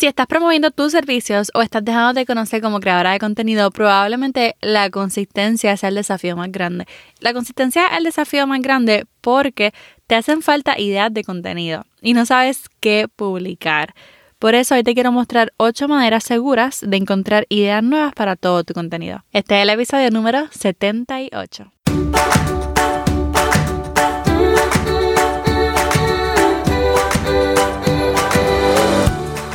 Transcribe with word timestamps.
Si 0.00 0.06
estás 0.06 0.26
promoviendo 0.26 0.70
tus 0.70 0.92
servicios 0.92 1.50
o 1.52 1.60
estás 1.60 1.84
dejando 1.84 2.14
de 2.14 2.24
conocer 2.24 2.62
como 2.62 2.80
creadora 2.80 3.12
de 3.12 3.18
contenido, 3.18 3.70
probablemente 3.70 4.56
la 4.62 4.88
consistencia 4.88 5.76
sea 5.76 5.90
el 5.90 5.96
desafío 5.96 6.38
más 6.38 6.50
grande. 6.50 6.86
La 7.18 7.34
consistencia 7.34 7.86
es 7.86 7.98
el 7.98 8.04
desafío 8.04 8.46
más 8.46 8.62
grande 8.62 9.04
porque 9.20 9.74
te 10.06 10.14
hacen 10.14 10.40
falta 10.40 10.80
ideas 10.80 11.12
de 11.12 11.22
contenido 11.22 11.84
y 12.00 12.14
no 12.14 12.24
sabes 12.24 12.70
qué 12.80 13.08
publicar. 13.14 13.92
Por 14.38 14.54
eso 14.54 14.74
hoy 14.74 14.84
te 14.84 14.94
quiero 14.94 15.12
mostrar 15.12 15.52
8 15.58 15.86
maneras 15.86 16.24
seguras 16.24 16.80
de 16.80 16.96
encontrar 16.96 17.44
ideas 17.50 17.82
nuevas 17.82 18.14
para 18.14 18.36
todo 18.36 18.64
tu 18.64 18.72
contenido. 18.72 19.22
Este 19.32 19.58
es 19.58 19.64
el 19.64 19.68
episodio 19.68 20.10
número 20.10 20.48
78. 20.50 21.72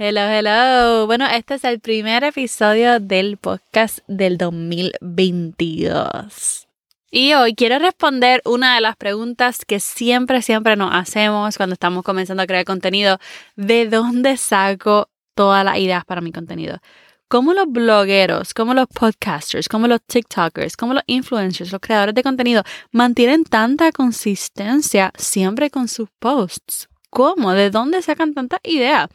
Hello, 0.00 0.30
hello. 0.30 1.08
Bueno, 1.08 1.26
este 1.26 1.54
es 1.54 1.64
el 1.64 1.80
primer 1.80 2.22
episodio 2.22 3.00
del 3.00 3.36
podcast 3.36 3.98
del 4.06 4.38
2022. 4.38 6.68
Y 7.10 7.32
hoy 7.32 7.56
quiero 7.56 7.80
responder 7.80 8.40
una 8.44 8.76
de 8.76 8.80
las 8.80 8.94
preguntas 8.94 9.64
que 9.66 9.80
siempre, 9.80 10.40
siempre 10.42 10.76
nos 10.76 10.94
hacemos 10.94 11.56
cuando 11.56 11.72
estamos 11.72 12.04
comenzando 12.04 12.44
a 12.44 12.46
crear 12.46 12.64
contenido. 12.64 13.18
¿De 13.56 13.88
dónde 13.88 14.36
saco 14.36 15.08
todas 15.34 15.64
las 15.64 15.78
ideas 15.78 16.04
para 16.04 16.20
mi 16.20 16.30
contenido? 16.30 16.78
¿Cómo 17.26 17.52
los 17.52 17.66
blogueros, 17.66 18.54
como 18.54 18.74
los 18.74 18.86
podcasters, 18.86 19.68
como 19.68 19.88
los 19.88 20.00
TikTokers, 20.06 20.76
como 20.76 20.94
los 20.94 21.02
influencers, 21.08 21.72
los 21.72 21.80
creadores 21.80 22.14
de 22.14 22.22
contenido 22.22 22.62
mantienen 22.92 23.42
tanta 23.42 23.90
consistencia 23.90 25.12
siempre 25.16 25.70
con 25.70 25.88
sus 25.88 26.08
posts? 26.20 26.88
¿Cómo? 27.10 27.52
¿De 27.52 27.70
dónde 27.70 28.00
sacan 28.00 28.32
tantas 28.32 28.60
ideas? 28.62 29.08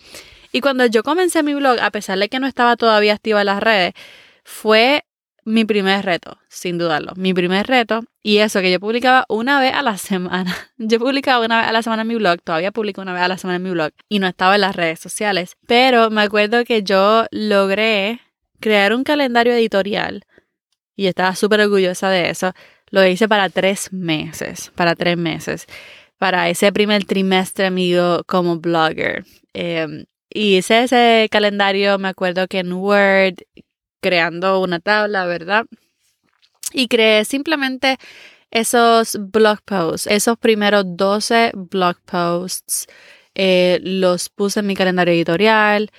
Y 0.54 0.62
cuando 0.62 0.86
yo 0.86 1.02
comencé 1.02 1.42
mi 1.42 1.56
blog, 1.56 1.80
a 1.82 1.90
pesar 1.90 2.20
de 2.20 2.30
que 2.30 2.40
no 2.40 2.46
estaba 2.46 2.78
todavía 2.78 3.16
activa 3.16 3.42
en 3.42 3.48
las 3.48 3.62
redes, 3.62 3.94
fue 4.44 5.04
mi 5.46 5.66
primer 5.66 6.06
reto, 6.06 6.38
sin 6.48 6.78
dudarlo. 6.78 7.14
Mi 7.16 7.34
primer 7.34 7.66
reto. 7.66 8.04
Y 8.22 8.38
eso, 8.38 8.62
que 8.62 8.72
yo 8.72 8.80
publicaba 8.80 9.26
una 9.30 9.60
vez 9.60 9.74
a 9.74 9.82
la 9.82 9.98
semana. 9.98 10.56
Yo 10.78 11.00
publicaba 11.00 11.44
una 11.44 11.60
vez 11.60 11.70
a 11.70 11.72
la 11.72 11.82
semana 11.82 12.04
en 12.04 12.08
mi 12.08 12.16
blog, 12.16 12.42
todavía 12.42 12.72
publico 12.72 13.02
una 13.02 13.14
vez 13.14 13.24
a 13.24 13.28
la 13.28 13.38
semana 13.38 13.58
en 13.58 13.64
mi 13.64 13.72
blog. 13.72 13.92
Y 14.10 14.20
no 14.20 14.28
estaba 14.28 14.56
en 14.56 14.62
las 14.62 14.76
redes 14.76 15.00
sociales. 15.00 15.58
Pero 15.68 16.12
me 16.12 16.22
acuerdo 16.22 16.64
que 16.66 16.84
yo 16.84 17.26
logré 17.32 18.22
crear 18.60 18.94
un 18.94 19.04
calendario 19.04 19.54
editorial. 19.54 20.24
Y 20.96 21.08
estaba 21.08 21.36
súper 21.36 21.62
orgullosa 21.62 22.10
de 22.10 22.30
eso. 22.30 22.54
Lo 22.92 23.06
hice 23.06 23.28
para 23.28 23.50
tres 23.50 23.92
meses. 23.92 24.72
Para 24.76 24.96
tres 24.96 25.18
meses. 25.18 25.66
Para 26.20 26.48
ese 26.48 26.72
primer 26.72 27.06
trimestre 27.06 27.72
mío 27.72 28.24
como 28.28 28.60
blogger. 28.60 29.26
Eh, 29.54 30.06
y 30.34 30.58
hice 30.58 30.84
ese 30.84 31.28
calendario, 31.32 32.00
me 32.00 32.08
acuerdo 32.08 32.48
que 32.48 32.60
en 32.60 32.74
Word, 32.74 33.36
creando 34.02 34.60
una 34.62 34.80
tabla, 34.80 35.26
¿verdad? 35.26 35.66
Y 36.74 36.88
creé 36.88 37.24
simplemente 37.24 37.98
esos 38.50 39.18
blog 39.20 39.62
posts, 39.64 40.08
esos 40.08 40.38
primeros 40.38 40.86
12 40.88 41.52
blog 41.54 41.98
posts, 42.02 42.88
eh, 43.36 43.80
los 43.84 44.30
puse 44.30 44.62
en 44.62 44.68
mi 44.68 44.76
calendario 44.76 45.14
editorial 45.14 45.92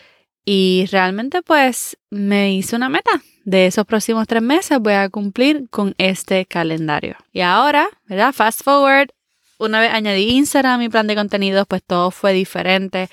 y 0.44 0.86
realmente 0.90 1.42
pues 1.42 1.96
me 2.10 2.54
hice 2.54 2.74
una 2.74 2.88
meta. 2.88 3.22
De 3.44 3.66
esos 3.66 3.84
próximos 3.84 4.26
tres 4.26 4.42
meses 4.42 4.78
voy 4.80 4.94
a 4.94 5.10
cumplir 5.10 5.68
con 5.70 5.94
este 5.98 6.46
calendario. 6.46 7.16
Y 7.32 7.42
ahora, 7.42 7.88
¿verdad? 8.06 8.32
Fast 8.32 8.62
forward, 8.62 9.10
una 9.58 9.80
vez 9.80 9.92
añadí 9.92 10.30
Instagram 10.30 10.74
a 10.74 10.78
mi 10.78 10.88
plan 10.88 11.06
de 11.06 11.14
contenidos, 11.14 11.66
pues 11.68 11.82
todo 11.84 12.10
fue 12.10 12.32
diferente 12.32 13.08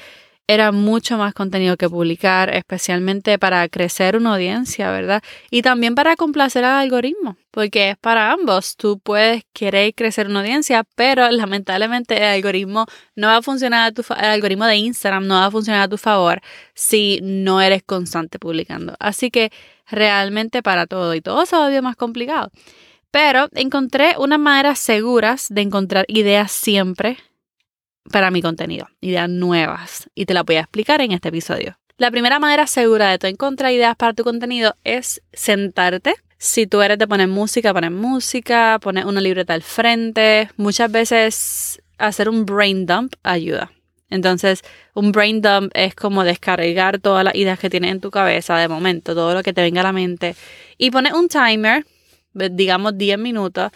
era 0.54 0.74
mucho 0.74 1.18
más 1.18 1.34
contenido 1.34 1.78
que 1.78 1.90
publicar, 1.90 2.54
especialmente 2.54 3.40
para 3.40 3.70
crecer 3.70 4.18
una 4.18 4.34
audiencia, 4.34 4.92
¿verdad? 4.92 5.24
Y 5.50 5.62
también 5.62 5.96
para 5.96 6.18
complacer 6.18 6.66
al 6.66 6.78
algoritmo, 6.82 7.38
porque 7.52 7.92
es 7.92 7.98
para 7.98 8.34
ambos. 8.34 8.76
Tú 8.76 9.00
puedes 9.00 9.46
querer 9.54 9.96
crecer 9.96 10.28
una 10.28 10.42
audiencia, 10.42 10.84
pero 10.96 11.32
lamentablemente 11.32 12.18
el 12.18 12.24
algoritmo 12.24 12.86
no 13.16 13.28
va 13.28 13.38
a 13.38 13.42
funcionar 13.42 13.88
a 13.88 13.92
tu 13.94 14.04
el 14.14 14.26
algoritmo 14.26 14.66
de 14.66 14.76
Instagram 14.76 15.26
no 15.26 15.36
va 15.36 15.46
a 15.46 15.52
funcionar 15.52 15.84
a 15.84 15.88
tu 15.88 15.98
favor 15.98 16.42
si 16.74 17.22
no 17.24 17.62
eres 17.62 17.82
constante 17.82 18.38
publicando. 18.38 18.96
Así 19.00 19.32
que 19.32 19.54
realmente 19.90 20.62
para 20.62 20.86
todo 20.86 21.16
y 21.16 21.22
todo 21.22 21.46
se 21.46 21.56
va 21.56 21.82
más 21.82 21.96
complicado. 21.96 22.52
Pero 23.10 23.48
encontré 23.54 24.16
unas 24.18 24.40
maneras 24.40 24.80
seguras 24.80 25.48
de 25.50 25.62
encontrar 25.62 26.04
ideas 26.10 26.52
siempre 26.52 27.18
para 28.10 28.32
mi 28.32 28.42
contenido, 28.42 28.88
ideas 29.02 29.30
nuevas, 29.30 30.10
y 30.16 30.26
te 30.26 30.34
la 30.34 30.44
voy 30.44 30.56
a 30.56 30.62
explicar 30.62 31.02
en 31.02 31.12
este 31.12 31.30
episodio. 31.30 31.78
La 31.98 32.10
primera 32.10 32.40
manera 32.40 32.66
segura 32.66 33.12
de 33.12 33.20
tu 33.20 33.28
encontrar 33.28 33.72
ideas 33.72 33.96
para 33.96 34.14
tu 34.14 34.24
contenido 34.24 34.76
es 34.84 35.22
sentarte. 35.34 36.16
Si 36.40 36.66
tú 36.66 36.82
eres 36.82 36.98
de 36.98 37.08
poner 37.08 37.28
música, 37.28 37.74
poner 37.74 37.92
música, 37.92 38.80
poner 38.82 39.06
una 39.06 39.22
libreta 39.22 39.54
al 39.54 39.62
frente. 39.62 40.50
Muchas 40.58 40.92
veces 40.92 41.80
hacer 42.00 42.28
un 42.28 42.48
brain 42.48 42.88
dump 42.88 43.14
ayuda. 43.22 43.72
Entonces, 44.10 44.64
un 44.96 45.12
brain 45.12 45.42
dump 45.42 45.72
es 45.76 45.94
como 45.94 46.24
descargar 46.24 47.00
todas 47.00 47.24
las 47.24 47.36
ideas 47.36 47.60
que 47.60 47.70
tienes 47.70 47.92
en 47.92 48.02
tu 48.02 48.10
cabeza 48.10 48.58
de 48.58 48.68
momento, 48.68 49.14
todo 49.14 49.36
lo 49.36 49.44
que 49.44 49.54
te 49.54 49.62
venga 49.62 49.82
a 49.82 49.84
la 49.84 49.94
mente. 49.94 50.36
Y 50.80 50.90
poner 50.90 51.14
un 51.14 51.28
timer, 51.30 51.86
digamos 52.34 52.98
10 52.98 53.20
minutos, 53.20 53.72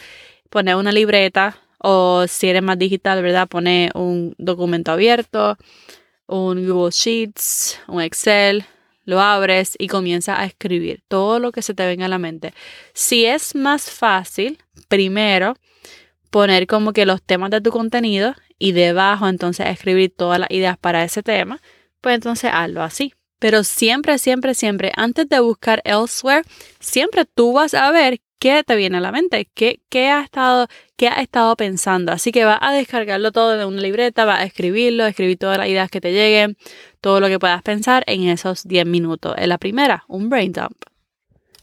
poner 0.50 0.76
una 0.76 0.92
libreta 0.92 1.60
o 1.88 2.26
si 2.28 2.48
eres 2.48 2.64
más 2.64 2.80
digital, 2.80 3.22
¿verdad? 3.22 3.48
Pone 3.48 3.92
un 3.94 4.34
documento 4.40 4.92
abierto, 4.92 5.56
un 6.26 6.68
Google 6.68 6.90
Sheets, 6.90 7.80
un 7.88 8.02
Excel, 8.02 8.66
lo 9.04 9.22
abres 9.22 9.76
y 9.78 9.88
comienza 9.88 10.42
a 10.42 10.46
escribir 10.46 11.04
todo 11.08 11.38
lo 11.38 11.52
que 11.52 11.62
se 11.62 11.76
te 11.76 11.86
venga 11.86 12.08
a 12.08 12.10
la 12.10 12.18
mente. 12.18 12.56
Si 12.96 13.28
es 13.28 13.54
más 13.54 13.92
fácil, 13.92 14.58
primero 14.88 15.58
poner 16.32 16.66
como 16.66 16.92
que 16.92 17.06
los 17.06 17.22
temas 17.22 17.52
de 17.52 17.62
tu 17.62 17.70
contenido 17.70 18.34
y 18.58 18.72
debajo 18.72 19.28
entonces 19.28 19.68
escribir 19.68 20.12
todas 20.18 20.40
las 20.40 20.50
ideas 20.50 20.80
para 20.80 21.04
ese 21.04 21.22
tema, 21.22 21.62
pues 22.02 22.16
entonces 22.16 22.50
hazlo 22.52 22.82
así. 22.82 23.14
Pero 23.38 23.64
siempre, 23.64 24.18
siempre, 24.18 24.56
siempre, 24.56 24.92
antes 24.96 25.30
de 25.30 25.40
buscar 25.40 25.84
elsewhere, 25.86 26.48
siempre 26.80 27.26
tú 27.26 27.54
vas 27.54 27.76
a 27.76 27.92
ver 27.92 28.22
qué 28.40 28.64
te 28.64 28.76
viene 28.76 28.98
a 28.98 29.02
la 29.02 29.12
mente, 29.12 29.50
qué, 29.54 29.82
qué, 29.90 30.10
ha 30.10 30.22
estado, 30.22 30.68
qué 30.96 31.08
ha 31.08 31.22
estado 31.22 31.56
pensando. 31.56 32.12
Así 32.12 32.32
que 32.32 32.46
va 32.46 32.58
a 32.62 32.74
descargarlo 32.74 33.32
todo 33.32 33.58
de 33.58 33.66
una 33.66 33.82
libreta, 33.82 34.26
va 34.26 34.38
a 34.38 34.44
escribirlo, 34.44 35.06
escribir 35.06 35.38
todas 35.38 35.58
las 35.58 35.68
ideas 35.68 35.90
que 35.90 36.02
te 36.02 36.12
lleguen, 36.12 36.58
todo 37.02 37.20
lo 37.20 37.28
que 37.28 37.40
puedas 37.40 37.62
pensar 37.62 38.04
en 38.08 38.28
esos 38.28 38.68
10 38.68 38.86
minutos. 38.86 39.36
En 39.38 39.50
la 39.50 39.58
primera, 39.58 40.04
un 40.08 40.30
brain 40.30 40.52
dump. 40.52 40.78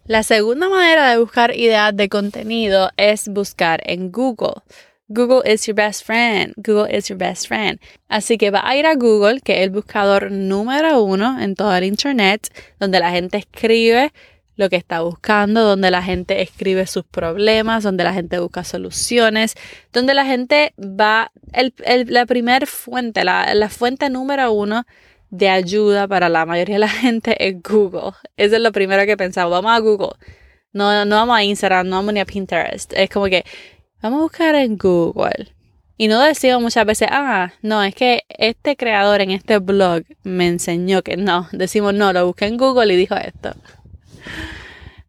La 0.04 0.24
segunda 0.24 0.68
manera 0.68 1.10
de 1.10 1.18
buscar 1.18 1.56
ideas 1.56 1.96
de 1.96 2.08
contenido 2.08 2.90
es 2.96 3.28
buscar 3.28 3.80
en 3.84 4.10
Google. 4.10 4.62
Google 5.08 5.42
is 5.44 5.66
your 5.66 5.76
best 5.76 6.04
friend. 6.04 6.54
Google 6.56 6.88
is 6.90 7.08
your 7.08 7.18
best 7.18 7.46
friend. 7.46 7.78
Así 8.08 8.38
que 8.38 8.50
va 8.50 8.66
a 8.66 8.76
ir 8.76 8.86
a 8.86 8.94
Google, 8.94 9.40
que 9.40 9.58
es 9.58 9.60
el 9.60 9.70
buscador 9.70 10.32
número 10.32 11.02
uno 11.02 11.40
en 11.40 11.54
todo 11.54 11.76
el 11.76 11.84
Internet, 11.84 12.48
donde 12.80 12.98
la 12.98 13.10
gente 13.10 13.38
escribe 13.38 14.12
lo 14.56 14.68
que 14.68 14.76
está 14.76 15.00
buscando, 15.00 15.62
donde 15.62 15.90
la 15.90 16.02
gente 16.02 16.42
escribe 16.42 16.86
sus 16.86 17.04
problemas, 17.04 17.82
donde 17.82 18.04
la 18.04 18.12
gente 18.12 18.38
busca 18.38 18.64
soluciones, 18.64 19.54
donde 19.92 20.14
la 20.14 20.24
gente 20.24 20.74
va, 20.78 21.32
el, 21.52 21.74
la 22.08 22.26
primera 22.26 22.66
fuente, 22.66 23.24
la, 23.24 23.68
fuente 23.70 24.10
número 24.10 24.52
uno 24.52 24.84
de 25.30 25.48
ayuda 25.48 26.06
para 26.06 26.28
la 26.28 26.44
mayoría 26.44 26.76
de 26.76 26.80
la 26.80 26.88
gente 27.04 27.48
es 27.48 27.62
Google. 27.62 28.12
Eso 28.36 28.56
es 28.56 28.62
lo 28.62 28.72
primero 28.72 29.06
que 29.06 29.16
pensamos, 29.16 29.50
vamos 29.50 29.72
a 29.72 29.78
Google. 29.78 30.16
No, 30.72 31.04
no 31.04 31.16
vamos 31.16 31.36
a 31.36 31.44
Instagram, 31.44 31.88
no 31.88 31.96
vamos 31.96 32.14
ni 32.14 32.20
a 32.20 32.26
Pinterest. 32.26 32.92
Es 32.94 33.10
como 33.10 33.26
que 33.26 33.44
vamos 34.02 34.20
a 34.20 34.22
buscar 34.22 34.54
en 34.54 34.76
Google. 34.76 35.54
Y 35.98 36.08
no 36.08 36.20
decimos 36.20 36.60
muchas 36.60 36.84
veces, 36.84 37.08
ah, 37.10 37.52
no, 37.62 37.82
es 37.82 37.94
que 37.94 38.22
este 38.28 38.76
creador 38.76 39.20
en 39.20 39.30
este 39.30 39.58
blog 39.58 40.02
me 40.24 40.48
enseñó 40.48 41.02
que 41.02 41.16
no. 41.16 41.48
Decimos, 41.52 41.94
no, 41.94 42.12
lo 42.12 42.26
busqué 42.26 42.46
en 42.46 42.56
Google 42.56 42.92
y 42.92 42.96
dijo 42.96 43.14
esto. 43.14 43.54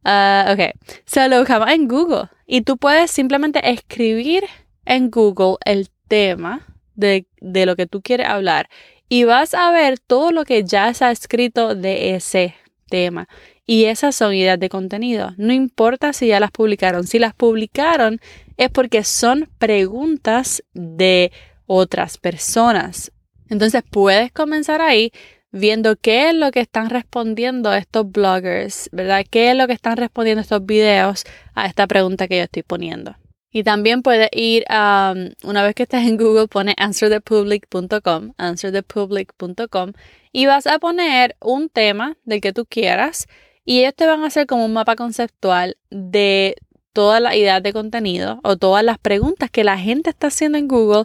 Uh, 0.05 0.51
ok, 0.51 0.75
se 1.05 1.29
lo 1.29 1.39
buscamos 1.39 1.69
en 1.69 1.87
Google 1.87 2.29
y 2.45 2.61
tú 2.61 2.77
puedes 2.77 3.09
simplemente 3.09 3.71
escribir 3.71 4.43
en 4.85 5.09
Google 5.09 5.55
el 5.65 5.89
tema 6.07 6.67
de, 6.95 7.25
de 7.39 7.65
lo 7.65 7.75
que 7.75 7.87
tú 7.87 8.01
quieres 8.01 8.27
hablar 8.27 8.69
y 9.07 9.23
vas 9.23 9.53
a 9.53 9.71
ver 9.71 9.99
todo 9.99 10.31
lo 10.31 10.43
que 10.43 10.63
ya 10.63 10.93
se 10.93 11.05
ha 11.05 11.11
escrito 11.11 11.75
de 11.75 12.15
ese 12.15 12.55
tema. 12.89 13.27
Y 13.65 13.85
esas 13.85 14.15
son 14.15 14.33
ideas 14.33 14.59
de 14.59 14.69
contenido. 14.69 15.33
No 15.37 15.53
importa 15.53 16.13
si 16.13 16.27
ya 16.27 16.39
las 16.39 16.51
publicaron. 16.51 17.07
Si 17.07 17.17
las 17.17 17.33
publicaron 17.33 18.19
es 18.57 18.69
porque 18.69 19.03
son 19.03 19.49
preguntas 19.57 20.63
de 20.73 21.31
otras 21.65 22.17
personas. 22.17 23.11
Entonces 23.49 23.83
puedes 23.89 24.31
comenzar 24.31 24.81
ahí 24.81 25.11
viendo 25.53 25.95
qué 25.95 26.29
es 26.29 26.35
lo 26.35 26.51
que 26.51 26.59
están 26.59 26.89
respondiendo 26.89 27.73
estos 27.73 28.11
bloggers, 28.11 28.89
¿verdad? 28.91 29.23
¿Qué 29.29 29.51
es 29.51 29.55
lo 29.55 29.67
que 29.67 29.73
están 29.73 29.95
respondiendo 29.95 30.41
estos 30.41 30.65
videos 30.65 31.23
a 31.53 31.67
esta 31.67 31.87
pregunta 31.87 32.27
que 32.27 32.37
yo 32.37 32.43
estoy 32.43 32.63
poniendo? 32.63 33.15
Y 33.51 33.63
también 33.63 34.01
puedes 34.01 34.29
ir 34.31 34.65
a, 34.67 35.13
um, 35.15 35.29
una 35.47 35.61
vez 35.61 35.75
que 35.75 35.83
estés 35.83 36.07
en 36.07 36.17
Google, 36.17 36.47
pone 36.47 36.73
answerthepublic.com, 36.75 38.33
answerthepublic.com 38.35 39.93
y 40.31 40.47
vas 40.47 40.65
a 40.65 40.79
poner 40.79 41.35
un 41.39 41.69
tema 41.69 42.17
del 42.25 42.41
que 42.41 42.51
tú 42.51 42.65
quieras 42.65 43.27
y 43.63 43.81
ellos 43.81 43.93
te 43.95 44.07
van 44.07 44.23
a 44.23 44.27
hacer 44.27 44.47
como 44.47 44.65
un 44.65 44.73
mapa 44.73 44.95
conceptual 44.95 45.77
de 45.91 46.55
todas 46.93 47.21
las 47.21 47.35
ideas 47.35 47.61
de 47.61 47.73
contenido 47.73 48.39
o 48.43 48.57
todas 48.57 48.83
las 48.83 48.97
preguntas 48.97 49.51
que 49.51 49.63
la 49.63 49.77
gente 49.77 50.09
está 50.09 50.27
haciendo 50.27 50.57
en 50.57 50.67
Google 50.67 51.03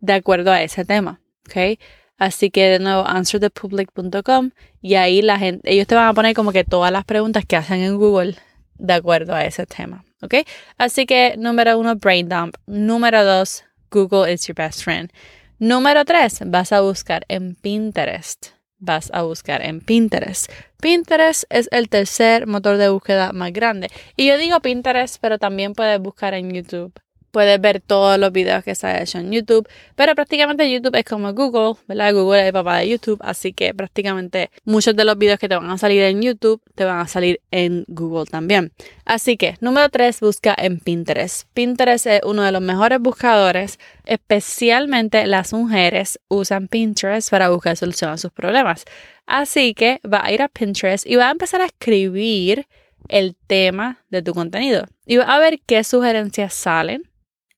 de 0.00 0.12
acuerdo 0.14 0.50
a 0.50 0.62
ese 0.62 0.84
tema, 0.84 1.20
¿ok? 1.48 1.78
Así 2.18 2.50
que 2.50 2.64
de 2.68 2.78
nuevo, 2.78 3.06
answerthepublic.com 3.06 4.50
y 4.80 4.94
ahí 4.94 5.20
la 5.22 5.38
gente, 5.38 5.70
ellos 5.70 5.86
te 5.86 5.94
van 5.94 6.08
a 6.08 6.14
poner 6.14 6.34
como 6.34 6.52
que 6.52 6.64
todas 6.64 6.90
las 6.90 7.04
preguntas 7.04 7.44
que 7.44 7.56
hacen 7.56 7.80
en 7.80 7.96
Google 7.96 8.36
de 8.78 8.94
acuerdo 8.94 9.34
a 9.34 9.44
ese 9.44 9.66
tema, 9.66 10.04
¿ok? 10.22 10.34
Así 10.78 11.06
que 11.06 11.34
número 11.36 11.78
uno, 11.78 11.96
brain 11.96 12.28
dump. 12.28 12.56
Número 12.66 13.24
dos, 13.24 13.64
Google 13.90 14.32
is 14.32 14.46
your 14.46 14.56
best 14.56 14.82
friend. 14.82 15.10
Número 15.58 16.04
tres, 16.04 16.40
vas 16.46 16.72
a 16.72 16.80
buscar 16.80 17.24
en 17.28 17.54
Pinterest. 17.54 18.48
Vas 18.78 19.10
a 19.14 19.22
buscar 19.22 19.62
en 19.62 19.80
Pinterest. 19.80 20.50
Pinterest 20.80 21.44
es 21.48 21.68
el 21.72 21.88
tercer 21.88 22.46
motor 22.46 22.76
de 22.76 22.90
búsqueda 22.90 23.32
más 23.32 23.52
grande. 23.52 23.88
Y 24.16 24.26
yo 24.26 24.36
digo 24.36 24.60
Pinterest, 24.60 25.16
pero 25.20 25.38
también 25.38 25.72
puedes 25.72 25.98
buscar 25.98 26.34
en 26.34 26.52
YouTube 26.52 26.92
puedes 27.36 27.60
ver 27.60 27.82
todos 27.82 28.18
los 28.18 28.32
videos 28.32 28.64
que 28.64 28.74
se 28.74 28.86
ha 28.86 29.02
hecho 29.02 29.18
en 29.18 29.30
YouTube, 29.30 29.68
pero 29.94 30.14
prácticamente 30.14 30.70
YouTube 30.70 30.96
es 30.96 31.04
como 31.04 31.34
Google, 31.34 31.78
¿verdad? 31.86 32.14
Google 32.14 32.40
es 32.40 32.46
el 32.46 32.52
papá 32.54 32.78
de 32.78 32.88
YouTube, 32.88 33.18
así 33.20 33.52
que 33.52 33.74
prácticamente 33.74 34.50
muchos 34.64 34.96
de 34.96 35.04
los 35.04 35.18
videos 35.18 35.38
que 35.38 35.46
te 35.46 35.54
van 35.54 35.68
a 35.68 35.76
salir 35.76 36.00
en 36.04 36.22
YouTube 36.22 36.62
te 36.74 36.86
van 36.86 36.98
a 36.98 37.06
salir 37.06 37.42
en 37.50 37.84
Google 37.88 38.24
también. 38.24 38.72
Así 39.04 39.36
que, 39.36 39.58
número 39.60 39.90
3, 39.90 40.18
busca 40.20 40.54
en 40.56 40.80
Pinterest. 40.80 41.46
Pinterest 41.52 42.06
es 42.06 42.20
uno 42.24 42.42
de 42.42 42.52
los 42.52 42.62
mejores 42.62 43.00
buscadores, 43.00 43.78
especialmente 44.06 45.26
las 45.26 45.52
mujeres 45.52 46.18
usan 46.28 46.68
Pinterest 46.68 47.30
para 47.30 47.50
buscar 47.50 47.76
solución 47.76 48.12
a 48.12 48.16
sus 48.16 48.32
problemas. 48.32 48.86
Así 49.26 49.74
que 49.74 50.00
va 50.10 50.24
a 50.24 50.32
ir 50.32 50.40
a 50.40 50.48
Pinterest 50.48 51.04
y 51.04 51.16
va 51.16 51.28
a 51.28 51.32
empezar 51.32 51.60
a 51.60 51.66
escribir 51.66 52.66
el 53.08 53.36
tema 53.46 53.98
de 54.08 54.22
tu 54.22 54.32
contenido 54.32 54.86
y 55.04 55.18
va 55.18 55.24
a 55.24 55.38
ver 55.38 55.60
qué 55.66 55.84
sugerencias 55.84 56.54
salen 56.54 57.02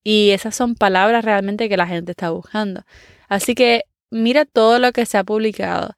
y 0.02 0.30
esas 0.30 0.54
son 0.54 0.74
palabras 0.74 1.24
realmente 1.24 1.68
que 1.68 1.76
la 1.76 1.86
gente 1.86 2.12
está 2.12 2.30
buscando. 2.30 2.82
Así 3.28 3.54
que 3.54 3.84
mira 4.10 4.44
todo 4.44 4.78
lo 4.78 4.92
que 4.92 5.06
se 5.06 5.18
ha 5.18 5.24
publicado. 5.24 5.94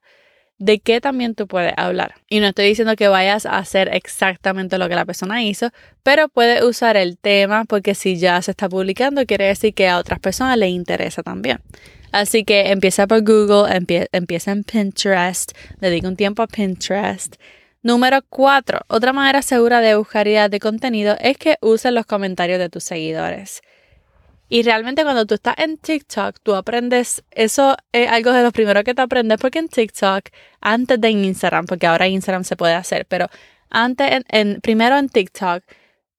¿De 0.57 0.79
qué 0.79 1.01
también 1.01 1.33
tú 1.33 1.47
puedes 1.47 1.73
hablar? 1.75 2.13
Y 2.29 2.39
no 2.39 2.47
estoy 2.47 2.67
diciendo 2.67 2.95
que 2.95 3.07
vayas 3.07 3.47
a 3.47 3.57
hacer 3.57 3.89
exactamente 3.95 4.77
lo 4.77 4.87
que 4.89 4.95
la 4.95 5.05
persona 5.05 5.43
hizo, 5.43 5.71
pero 6.03 6.29
puedes 6.29 6.63
usar 6.63 6.97
el 6.97 7.17
tema 7.17 7.65
porque 7.65 7.95
si 7.95 8.17
ya 8.17 8.39
se 8.43 8.51
está 8.51 8.69
publicando, 8.69 9.25
quiere 9.25 9.47
decir 9.47 9.73
que 9.73 9.87
a 9.87 9.97
otras 9.97 10.19
personas 10.19 10.57
les 10.59 10.69
interesa 10.69 11.23
también. 11.23 11.61
Así 12.11 12.43
que 12.43 12.69
empieza 12.69 13.07
por 13.07 13.23
Google, 13.23 13.73
empieza 14.11 14.51
en 14.51 14.63
Pinterest, 14.63 15.53
dedica 15.79 16.07
un 16.07 16.15
tiempo 16.15 16.43
a 16.43 16.47
Pinterest. 16.47 17.37
Número 17.81 18.19
4. 18.29 18.81
Otra 18.87 19.13
manera 19.13 19.41
segura 19.41 19.81
de 19.81 19.95
buscar 19.95 20.27
ideas 20.27 20.51
de 20.51 20.59
contenido 20.59 21.15
es 21.19 21.37
que 21.37 21.57
uses 21.61 21.91
los 21.91 22.05
comentarios 22.05 22.59
de 22.59 22.69
tus 22.69 22.83
seguidores. 22.83 23.61
Y 24.53 24.63
realmente 24.63 25.03
cuando 25.03 25.25
tú 25.25 25.35
estás 25.35 25.55
en 25.59 25.77
TikTok, 25.77 26.35
tú 26.43 26.55
aprendes, 26.55 27.23
eso 27.31 27.77
es 27.93 28.09
algo 28.09 28.33
de 28.33 28.43
lo 28.43 28.51
primero 28.51 28.83
que 28.83 28.93
te 28.93 29.01
aprendes 29.01 29.37
porque 29.39 29.59
en 29.59 29.69
TikTok, 29.69 30.25
antes 30.59 30.99
de 30.99 31.09
Instagram, 31.09 31.65
porque 31.67 31.87
ahora 31.87 32.09
Instagram 32.09 32.43
se 32.43 32.57
puede 32.57 32.73
hacer, 32.73 33.05
pero 33.05 33.29
antes, 33.69 34.25
en, 34.27 34.59
primero 34.59 34.97
en 34.97 35.07
TikTok, 35.07 35.63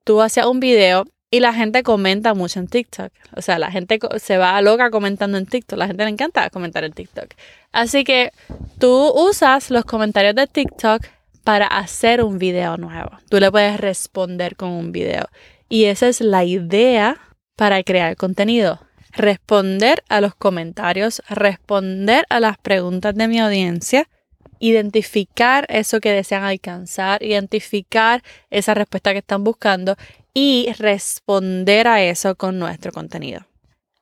tú 0.05 0.23
hacías 0.23 0.47
un 0.47 0.61
video 0.61 1.05
y 1.31 1.41
la 1.41 1.53
gente 1.53 1.83
comenta 1.83 2.33
mucho 2.33 2.59
en 2.59 2.69
TikTok. 2.69 3.13
O 3.37 3.43
sea, 3.43 3.59
la 3.59 3.71
gente 3.71 4.01
se 4.19 4.39
va 4.39 4.59
loca 4.63 4.91
comentando 4.91 5.37
en 5.37 5.45
TikTok. 5.45 5.79
La 5.79 5.87
gente 5.87 6.03
le 6.03 6.11
encanta 6.11 6.49
comentar 6.49 6.85
en 6.85 6.93
TikTok. 6.95 7.35
Así 7.71 8.03
que 8.03 8.33
tú 8.79 9.13
usas 9.15 9.71
los 9.71 9.85
comentarios 9.85 10.35
de 10.35 10.47
TikTok 10.47 11.05
para 11.45 11.67
hacer 11.67 12.23
un 12.23 12.39
video 12.39 12.79
nuevo. 12.79 13.11
Tú 13.29 13.39
le 13.41 13.51
puedes 13.51 13.79
responder 13.79 14.57
con 14.57 14.71
un 14.71 14.91
video. 14.91 15.27
Y 15.69 15.85
esa 15.85 16.09
es 16.09 16.23
la 16.23 16.45
idea 16.45 17.19
para 17.63 17.81
crear 17.85 18.17
contenido. 18.17 18.81
Responder 19.13 20.03
a 20.09 20.21
los 20.21 20.35
comentarios, 20.35 21.23
responder 21.29 22.27
a 22.29 22.41
las 22.41 22.59
preguntas 22.59 23.15
de 23.15 23.29
mi 23.29 23.39
audiencia, 23.39 24.09
identificar 24.59 25.65
eso 25.69 26.01
que 26.01 26.11
desean 26.11 26.43
alcanzar, 26.43 27.23
identificar 27.23 28.25
esa 28.51 28.75
respuesta 28.75 29.13
que 29.13 29.19
están 29.19 29.45
buscando 29.45 29.95
y 30.35 30.73
responder 30.77 31.87
a 31.87 32.03
eso 32.03 32.35
con 32.35 32.59
nuestro 32.59 32.91
contenido. 32.91 33.47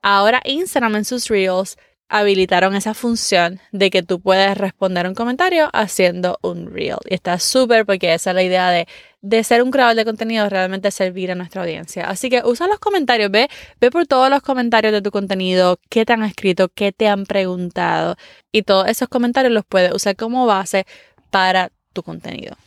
Ahora 0.01 0.41
Instagram 0.43 0.95
en 0.95 1.05
sus 1.05 1.27
reels 1.27 1.77
habilitaron 2.11 2.75
esa 2.75 2.93
función 2.93 3.61
de 3.71 3.89
que 3.89 4.03
tú 4.03 4.19
puedes 4.19 4.57
responder 4.57 5.07
un 5.07 5.15
comentario 5.15 5.69
haciendo 5.71 6.37
un 6.41 6.69
reel. 6.69 6.97
Y 7.09 7.13
está 7.13 7.39
súper 7.39 7.85
porque 7.85 8.13
esa 8.13 8.31
es 8.31 8.35
la 8.35 8.43
idea 8.43 8.69
de, 8.69 8.85
de 9.21 9.43
ser 9.45 9.63
un 9.63 9.71
creador 9.71 9.95
de 9.95 10.03
contenido, 10.03 10.49
realmente 10.49 10.91
servir 10.91 11.31
a 11.31 11.35
nuestra 11.35 11.61
audiencia. 11.61 12.09
Así 12.09 12.29
que 12.29 12.41
usa 12.43 12.67
los 12.67 12.79
comentarios, 12.79 13.31
ve, 13.31 13.49
ve 13.79 13.89
por 13.89 14.05
todos 14.07 14.29
los 14.29 14.41
comentarios 14.41 14.91
de 14.91 15.01
tu 15.01 15.09
contenido, 15.09 15.79
qué 15.89 16.05
te 16.05 16.11
han 16.11 16.23
escrito, 16.23 16.67
qué 16.67 16.91
te 16.91 17.07
han 17.07 17.25
preguntado. 17.25 18.17
Y 18.51 18.63
todos 18.63 18.89
esos 18.89 19.07
comentarios 19.07 19.53
los 19.53 19.63
puedes 19.65 19.93
usar 19.93 20.17
como 20.17 20.45
base 20.45 20.85
para 21.29 21.71
tu 21.93 22.03
contenido. 22.03 22.57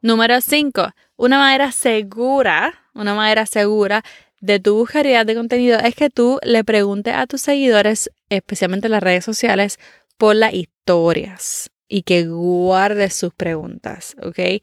Número 0.00 0.40
5. 0.40 0.88
Una 1.16 1.38
manera 1.38 1.70
segura, 1.70 2.72
una 2.94 3.14
manera 3.14 3.44
segura 3.44 4.02
de 4.46 4.60
tu 4.60 4.76
búsqueda 4.76 5.24
de 5.24 5.34
contenido 5.34 5.78
es 5.78 5.94
que 5.94 6.08
tú 6.08 6.38
le 6.42 6.62
preguntes 6.62 7.14
a 7.14 7.26
tus 7.26 7.40
seguidores, 7.40 8.10
especialmente 8.30 8.86
en 8.86 8.92
las 8.92 9.02
redes 9.02 9.24
sociales, 9.24 9.78
por 10.16 10.36
las 10.36 10.54
historias 10.54 11.70
y 11.88 12.02
que 12.02 12.26
guardes 12.26 13.14
sus 13.14 13.34
preguntas, 13.34 14.16
¿ok? 14.22 14.62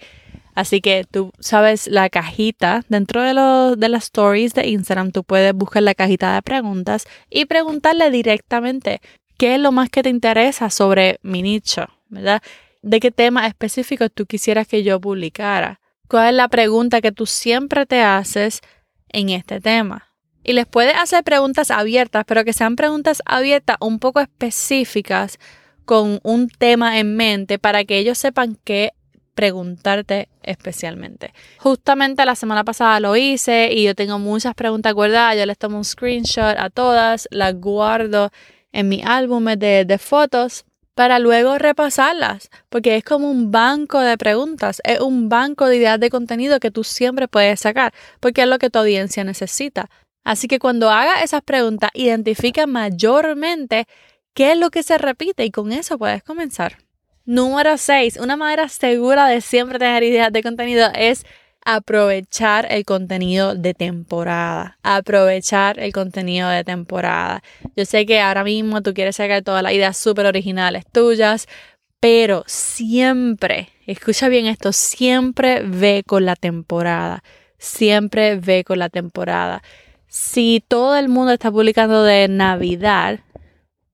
Así 0.55 0.81
que 0.81 1.05
tú 1.09 1.31
sabes 1.39 1.87
la 1.87 2.09
cajita 2.09 2.83
dentro 2.87 3.21
de, 3.21 3.75
de 3.75 3.89
las 3.89 4.05
stories 4.05 4.53
de 4.53 4.67
Instagram, 4.67 5.11
tú 5.11 5.23
puedes 5.23 5.53
buscar 5.53 5.83
la 5.83 5.95
cajita 5.95 6.33
de 6.35 6.41
preguntas 6.41 7.05
y 7.29 7.45
preguntarle 7.45 8.09
directamente 8.09 9.01
qué 9.37 9.55
es 9.55 9.59
lo 9.59 9.71
más 9.71 9.89
que 9.89 10.03
te 10.03 10.09
interesa 10.09 10.69
sobre 10.69 11.19
mi 11.23 11.41
nicho, 11.41 11.87
¿verdad? 12.07 12.41
¿De 12.81 12.99
qué 12.99 13.11
tema 13.11 13.47
específico 13.47 14.09
tú 14.09 14.25
quisieras 14.25 14.67
que 14.67 14.83
yo 14.83 15.01
publicara? 15.01 15.79
¿Cuál 16.07 16.29
es 16.29 16.35
la 16.35 16.47
pregunta 16.47 17.01
que 17.01 17.11
tú 17.11 17.25
siempre 17.25 17.85
te 17.85 18.01
haces 18.01 18.61
en 19.13 19.29
este 19.29 19.61
tema. 19.61 20.09
Y 20.43 20.53
les 20.53 20.65
puede 20.65 20.91
hacer 20.91 21.23
preguntas 21.23 21.71
abiertas, 21.71 22.25
pero 22.27 22.43
que 22.43 22.51
sean 22.51 22.75
preguntas 22.75 23.21
abiertas 23.25 23.77
un 23.79 23.99
poco 23.99 24.19
específicas 24.19 25.39
con 25.85 26.19
un 26.23 26.49
tema 26.49 26.99
en 26.99 27.15
mente 27.15 27.59
para 27.59 27.85
que 27.85 27.97
ellos 27.97 28.17
sepan 28.17 28.57
qué 28.63 28.91
preguntarte 29.35 30.29
especialmente. 30.43 31.33
Justamente 31.59 32.25
la 32.25 32.35
semana 32.35 32.63
pasada 32.63 32.99
lo 32.99 33.15
hice 33.15 33.71
y 33.73 33.83
yo 33.83 33.95
tengo 33.95 34.19
muchas 34.19 34.53
preguntas 34.53 34.93
guardadas. 34.93 35.37
Yo 35.37 35.45
les 35.45 35.57
tomo 35.57 35.77
un 35.77 35.85
screenshot 35.85 36.57
a 36.57 36.69
todas, 36.69 37.27
las 37.31 37.55
guardo 37.55 38.29
en 38.71 38.89
mi 38.89 39.01
álbum 39.03 39.45
de, 39.45 39.85
de 39.85 39.97
fotos 39.97 40.65
para 40.95 41.19
luego 41.19 41.57
repasarlas, 41.57 42.49
porque 42.69 42.95
es 42.95 43.03
como 43.03 43.29
un 43.29 43.51
banco 43.51 43.99
de 43.99 44.17
preguntas, 44.17 44.81
es 44.83 44.99
un 44.99 45.29
banco 45.29 45.67
de 45.67 45.77
ideas 45.77 45.99
de 45.99 46.09
contenido 46.09 46.59
que 46.59 46.71
tú 46.71 46.83
siempre 46.83 47.27
puedes 47.27 47.59
sacar, 47.61 47.93
porque 48.19 48.43
es 48.43 48.47
lo 48.47 48.59
que 48.59 48.69
tu 48.69 48.79
audiencia 48.79 49.23
necesita. 49.23 49.89
Así 50.23 50.47
que 50.47 50.59
cuando 50.59 50.89
hagas 50.89 51.23
esas 51.23 51.41
preguntas, 51.41 51.89
identifica 51.93 52.67
mayormente 52.67 53.87
qué 54.33 54.53
es 54.53 54.57
lo 54.57 54.69
que 54.69 54.83
se 54.83 54.97
repite 54.97 55.45
y 55.45 55.51
con 55.51 55.71
eso 55.71 55.97
puedes 55.97 56.23
comenzar. 56.23 56.77
Número 57.25 57.77
6. 57.77 58.17
Una 58.17 58.35
manera 58.35 58.67
segura 58.69 59.27
de 59.27 59.41
siempre 59.41 59.79
tener 59.79 60.03
ideas 60.03 60.31
de 60.31 60.43
contenido 60.43 60.89
es 60.93 61.25
aprovechar 61.65 62.67
el 62.69 62.85
contenido 62.85 63.55
de 63.55 63.73
temporada. 63.73 64.77
Aprovechar 64.83 65.79
el 65.79 65.91
contenido 65.93 66.49
de 66.49 66.63
temporada. 66.63 67.43
Yo 67.75 67.85
sé 67.85 68.05
que 68.05 68.19
ahora 68.19 68.43
mismo 68.43 68.81
tú 68.81 68.93
quieres 68.93 69.15
sacar 69.15 69.43
todas 69.43 69.63
las 69.63 69.73
ideas 69.73 69.97
súper 69.97 70.25
originales 70.25 70.85
tuyas, 70.91 71.47
pero 71.99 72.43
siempre, 72.47 73.69
escucha 73.87 74.27
bien 74.27 74.45
esto, 74.45 74.73
siempre 74.73 75.61
ve 75.61 76.03
con 76.05 76.25
la 76.25 76.35
temporada. 76.35 77.23
Siempre 77.57 78.35
ve 78.35 78.65
con 78.65 78.79
la 78.79 78.89
temporada. 78.89 79.63
Si 80.07 80.61
todo 80.67 80.97
el 80.97 81.07
mundo 81.07 81.31
está 81.31 81.49
publicando 81.49 82.03
de 82.03 82.27
Navidad 82.27 83.21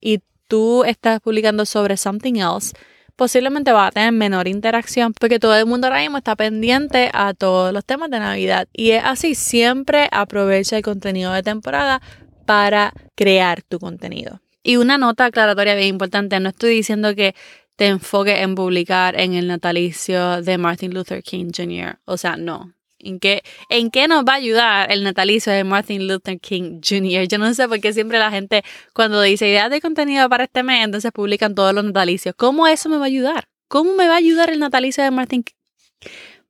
y 0.01 0.21
tú 0.47 0.83
estás 0.83 1.21
publicando 1.21 1.65
sobre 1.65 1.95
something 1.95 2.37
else, 2.37 2.73
posiblemente 3.19 3.73
va 3.73 3.87
a 3.87 3.91
tener 3.91 4.13
menor 4.13 4.47
interacción 4.47 5.13
porque 5.13 5.39
todo 5.39 5.53
el 5.57 5.65
mundo 5.65 5.87
ahora 5.87 5.99
mismo 5.99 6.17
está 6.17 6.37
pendiente 6.37 7.09
a 7.13 7.33
todos 7.33 7.73
los 7.73 7.83
temas 7.83 8.09
de 8.09 8.17
Navidad. 8.17 8.69
Y 8.71 8.91
es 8.91 9.03
así, 9.03 9.35
siempre 9.35 10.07
aprovecha 10.13 10.77
el 10.77 10.83
contenido 10.83 11.33
de 11.33 11.43
temporada 11.43 12.01
para 12.45 12.93
crear 13.15 13.61
tu 13.61 13.77
contenido. 13.77 14.39
Y 14.63 14.77
una 14.77 14.97
nota 14.97 15.25
aclaratoria 15.25 15.75
bien 15.75 15.89
importante, 15.89 16.39
no 16.39 16.47
estoy 16.47 16.69
diciendo 16.73 17.13
que 17.13 17.35
te 17.75 17.87
enfoques 17.87 18.39
en 18.39 18.55
publicar 18.55 19.19
en 19.19 19.33
el 19.33 19.47
natalicio 19.47 20.41
de 20.41 20.57
Martin 20.57 20.93
Luther 20.93 21.21
King 21.21 21.51
Jr. 21.53 21.99
O 22.05 22.15
sea, 22.15 22.37
no, 22.37 22.73
¿En 22.99 23.19
qué, 23.19 23.43
¿En 23.69 23.91
qué 23.91 24.07
nos 24.07 24.25
va 24.25 24.33
a 24.33 24.35
ayudar 24.35 24.91
el 24.91 25.03
natalicio 25.03 25.53
de 25.53 25.63
Martin 25.63 26.07
Luther 26.07 26.39
King 26.39 26.81
Jr.? 26.83 27.27
Yo 27.27 27.37
no 27.37 27.53
sé 27.53 27.67
por 27.67 27.79
qué 27.79 27.93
siempre 27.93 28.19
la 28.19 28.29
gente 28.29 28.63
cuando 28.93 29.21
dice 29.21 29.47
ideas 29.47 29.69
de 29.69 29.79
contenido 29.79 30.27
para 30.29 30.43
este 30.43 30.63
mes, 30.63 30.83
entonces 30.83 31.11
publican 31.13 31.55
todos 31.55 31.73
los 31.73 31.83
natalicios. 31.83 32.35
¿Cómo 32.35 32.67
eso 32.67 32.89
me 32.89 32.97
va 32.97 33.03
a 33.03 33.07
ayudar? 33.07 33.47
¿Cómo 33.69 33.93
me 33.93 34.07
va 34.07 34.15
a 34.15 34.17
ayudar 34.17 34.49
el 34.49 34.59
natalicio 34.59 35.03
de 35.03 35.11
Martin, 35.11 35.45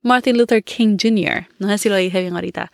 Martin 0.02 0.36
Luther 0.36 0.64
King 0.64 0.96
Jr.? 1.00 1.46
No 1.58 1.68
sé 1.68 1.78
si 1.78 1.88
lo 1.88 1.96
dije 1.96 2.20
bien 2.20 2.34
ahorita. 2.34 2.70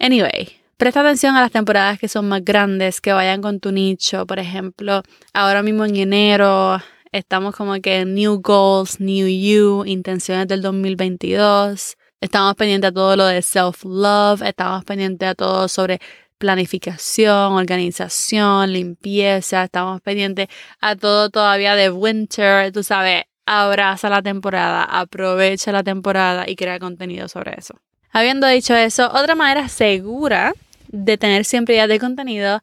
Anyway, 0.00 0.48
presta 0.76 1.02
atención 1.02 1.36
a 1.36 1.40
las 1.40 1.52
temporadas 1.52 2.00
que 2.00 2.08
son 2.08 2.28
más 2.28 2.44
grandes, 2.44 3.00
que 3.00 3.12
vayan 3.12 3.42
con 3.42 3.60
tu 3.60 3.70
nicho. 3.70 4.26
Por 4.26 4.40
ejemplo, 4.40 5.02
ahora 5.32 5.62
mismo 5.62 5.84
en 5.84 5.94
enero 5.94 6.82
estamos 7.12 7.54
como 7.54 7.80
que 7.80 8.04
New 8.04 8.40
Goals, 8.42 8.98
New 8.98 9.28
You, 9.28 9.84
intenciones 9.84 10.48
del 10.48 10.62
2022. 10.62 11.96
Estamos 12.22 12.54
pendientes 12.54 12.88
a 12.88 12.92
todo 12.92 13.16
lo 13.16 13.26
de 13.26 13.42
self-love, 13.42 14.42
estamos 14.42 14.84
pendientes 14.84 15.28
a 15.28 15.34
todo 15.34 15.66
sobre 15.66 16.00
planificación, 16.38 17.54
organización, 17.54 18.72
limpieza, 18.72 19.64
estamos 19.64 20.00
pendientes 20.02 20.46
a 20.80 20.94
todo 20.94 21.30
todavía 21.30 21.74
de 21.74 21.90
winter, 21.90 22.70
tú 22.70 22.84
sabes, 22.84 23.24
abraza 23.44 24.08
la 24.08 24.22
temporada, 24.22 24.84
aprovecha 24.84 25.72
la 25.72 25.82
temporada 25.82 26.48
y 26.48 26.54
crea 26.54 26.78
contenido 26.78 27.26
sobre 27.26 27.56
eso. 27.58 27.74
Habiendo 28.12 28.46
dicho 28.46 28.76
eso, 28.76 29.10
otra 29.12 29.34
manera 29.34 29.68
segura 29.68 30.52
de 30.86 31.18
tener 31.18 31.44
siempre 31.44 31.74
ideas 31.74 31.88
de 31.88 31.98
contenido, 31.98 32.62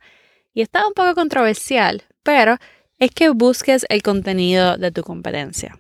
y 0.54 0.62
está 0.62 0.88
un 0.88 0.94
poco 0.94 1.16
controversial, 1.16 2.04
pero 2.24 2.56
es 2.98 3.12
que 3.12 3.28
busques 3.28 3.86
el 3.90 4.04
contenido 4.04 4.78
de 4.78 4.94
tu 4.94 5.04
competencia. 5.04 5.78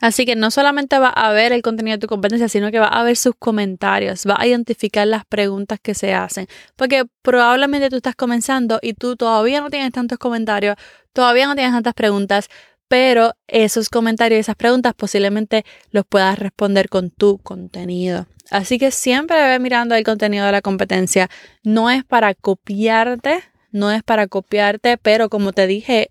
Así 0.00 0.24
que 0.24 0.36
no 0.36 0.50
solamente 0.50 0.98
va 0.98 1.08
a 1.08 1.32
ver 1.32 1.52
el 1.52 1.62
contenido 1.62 1.96
de 1.96 2.00
tu 2.00 2.06
competencia, 2.06 2.48
sino 2.48 2.70
que 2.70 2.78
va 2.78 2.86
a 2.86 3.02
ver 3.02 3.16
sus 3.16 3.34
comentarios, 3.36 4.24
va 4.28 4.36
a 4.38 4.46
identificar 4.46 5.06
las 5.08 5.24
preguntas 5.24 5.80
que 5.82 5.94
se 5.94 6.14
hacen. 6.14 6.46
Porque 6.76 7.04
probablemente 7.22 7.90
tú 7.90 7.96
estás 7.96 8.14
comenzando 8.14 8.78
y 8.80 8.94
tú 8.94 9.16
todavía 9.16 9.60
no 9.60 9.70
tienes 9.70 9.92
tantos 9.92 10.18
comentarios, 10.18 10.76
todavía 11.12 11.46
no 11.46 11.56
tienes 11.56 11.72
tantas 11.72 11.94
preguntas, 11.94 12.48
pero 12.86 13.34
esos 13.48 13.88
comentarios 13.88 14.38
y 14.38 14.40
esas 14.40 14.56
preguntas 14.56 14.94
posiblemente 14.94 15.64
los 15.90 16.06
puedas 16.06 16.38
responder 16.38 16.88
con 16.88 17.10
tu 17.10 17.38
contenido. 17.38 18.26
Así 18.50 18.78
que 18.78 18.90
siempre 18.90 19.36
ve 19.46 19.58
mirando 19.58 19.94
el 19.94 20.04
contenido 20.04 20.46
de 20.46 20.52
la 20.52 20.62
competencia. 20.62 21.28
No 21.62 21.90
es 21.90 22.04
para 22.04 22.34
copiarte, 22.34 23.42
no 23.72 23.90
es 23.90 24.02
para 24.02 24.26
copiarte, 24.26 24.96
pero 24.96 25.28
como 25.28 25.52
te 25.52 25.66
dije 25.66 26.10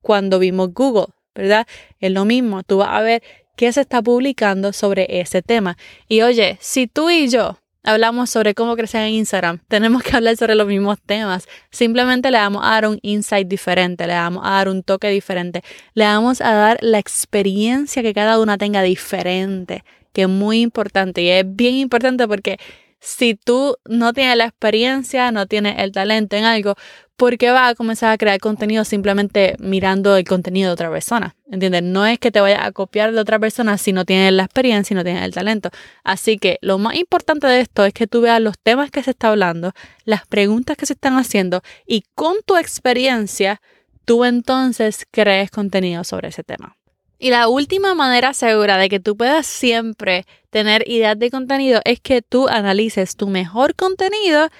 cuando 0.00 0.38
vimos 0.38 0.72
Google, 0.72 1.15
¿verdad? 1.36 1.66
Es 2.00 2.10
lo 2.10 2.24
mismo, 2.24 2.62
tú 2.62 2.78
vas 2.78 2.90
a 2.90 3.00
ver 3.02 3.22
qué 3.56 3.72
se 3.72 3.80
está 3.80 4.02
publicando 4.02 4.72
sobre 4.72 5.20
ese 5.20 5.42
tema. 5.42 5.76
Y 6.08 6.22
oye, 6.22 6.58
si 6.60 6.86
tú 6.86 7.10
y 7.10 7.28
yo 7.28 7.58
hablamos 7.82 8.30
sobre 8.30 8.54
cómo 8.54 8.76
crecer 8.76 9.02
en 9.02 9.14
Instagram, 9.14 9.60
tenemos 9.68 10.02
que 10.02 10.14
hablar 10.14 10.36
sobre 10.36 10.54
los 10.54 10.66
mismos 10.66 10.98
temas. 11.04 11.48
Simplemente 11.70 12.30
le 12.30 12.38
vamos 12.38 12.62
a 12.64 12.70
dar 12.70 12.88
un 12.88 12.98
insight 13.02 13.48
diferente, 13.48 14.06
le 14.06 14.14
vamos 14.14 14.42
a 14.44 14.50
dar 14.50 14.68
un 14.68 14.82
toque 14.82 15.08
diferente, 15.08 15.62
le 15.94 16.04
vamos 16.04 16.40
a 16.40 16.52
dar 16.52 16.78
la 16.82 16.98
experiencia 16.98 18.02
que 18.02 18.12
cada 18.12 18.38
una 18.40 18.58
tenga 18.58 18.82
diferente, 18.82 19.84
que 20.12 20.22
es 20.22 20.28
muy 20.28 20.60
importante 20.60 21.22
y 21.22 21.30
es 21.30 21.44
bien 21.46 21.74
importante 21.74 22.26
porque 22.28 22.58
si 22.98 23.34
tú 23.34 23.76
no 23.84 24.12
tienes 24.12 24.36
la 24.36 24.46
experiencia, 24.46 25.30
no 25.30 25.46
tienes 25.46 25.78
el 25.78 25.92
talento 25.92 26.34
en 26.34 26.44
algo, 26.44 26.74
¿por 27.16 27.38
qué 27.38 27.50
vas 27.50 27.72
a 27.72 27.74
comenzar 27.74 28.12
a 28.12 28.18
crear 28.18 28.38
contenido 28.38 28.84
simplemente 28.84 29.56
mirando 29.58 30.16
el 30.16 30.24
contenido 30.24 30.68
de 30.68 30.74
otra 30.74 30.90
persona? 30.90 31.34
¿Entiendes? 31.50 31.82
No 31.82 32.06
es 32.06 32.18
que 32.18 32.30
te 32.30 32.40
vayas 32.40 32.64
a 32.64 32.72
copiar 32.72 33.12
de 33.12 33.20
otra 33.20 33.38
persona 33.38 33.78
si 33.78 33.92
no 33.92 34.04
tienes 34.04 34.32
la 34.32 34.44
experiencia 34.44 34.94
y 34.94 34.96
no 34.96 35.04
tienes 35.04 35.24
el 35.24 35.32
talento. 35.32 35.70
Así 36.04 36.38
que 36.38 36.58
lo 36.60 36.78
más 36.78 36.96
importante 36.96 37.46
de 37.46 37.60
esto 37.60 37.84
es 37.84 37.94
que 37.94 38.06
tú 38.06 38.20
veas 38.20 38.40
los 38.40 38.58
temas 38.58 38.90
que 38.90 39.02
se 39.02 39.10
está 39.10 39.30
hablando, 39.30 39.72
las 40.04 40.26
preguntas 40.26 40.76
que 40.76 40.86
se 40.86 40.92
están 40.92 41.16
haciendo 41.16 41.62
y 41.86 42.04
con 42.14 42.36
tu 42.44 42.56
experiencia, 42.56 43.60
tú 44.04 44.24
entonces 44.24 45.06
crees 45.10 45.50
contenido 45.50 46.04
sobre 46.04 46.28
ese 46.28 46.44
tema. 46.44 46.76
Y 47.18 47.30
la 47.30 47.48
última 47.48 47.94
manera 47.94 48.34
segura 48.34 48.76
de 48.76 48.90
que 48.90 49.00
tú 49.00 49.16
puedas 49.16 49.46
siempre 49.46 50.26
tener 50.50 50.86
ideas 50.86 51.18
de 51.18 51.30
contenido 51.30 51.80
es 51.86 51.98
que 52.00 52.20
tú 52.20 52.46
analices 52.48 53.16
tu 53.16 53.26
mejor 53.26 53.74
contenido 53.74 54.50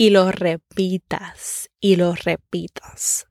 y 0.00 0.08
lo 0.08 0.32
repitas 0.32 1.68
y 1.78 1.96
lo 1.96 2.14
repitas. 2.14 3.26